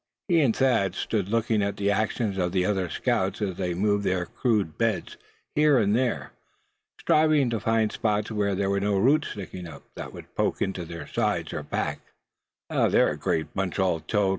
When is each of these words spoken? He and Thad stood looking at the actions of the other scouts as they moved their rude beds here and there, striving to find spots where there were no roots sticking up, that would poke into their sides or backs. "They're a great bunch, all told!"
He 0.29 0.41
and 0.41 0.55
Thad 0.55 0.95
stood 0.95 1.29
looking 1.29 1.61
at 1.61 1.77
the 1.77 1.91
actions 1.91 2.39
of 2.39 2.53
the 2.53 2.65
other 2.65 2.89
scouts 2.89 3.39
as 3.39 3.55
they 3.57 3.75
moved 3.75 4.03
their 4.03 4.29
rude 4.43 4.75
beds 4.75 5.15
here 5.53 5.77
and 5.77 5.95
there, 5.95 6.31
striving 6.99 7.51
to 7.51 7.59
find 7.59 7.91
spots 7.91 8.31
where 8.31 8.55
there 8.55 8.71
were 8.71 8.79
no 8.79 8.97
roots 8.97 9.27
sticking 9.27 9.67
up, 9.67 9.83
that 9.93 10.11
would 10.11 10.33
poke 10.33 10.59
into 10.59 10.85
their 10.85 11.05
sides 11.05 11.53
or 11.53 11.61
backs. 11.61 12.11
"They're 12.71 13.11
a 13.11 13.15
great 13.15 13.53
bunch, 13.53 13.77
all 13.77 13.99
told!" 13.99 14.29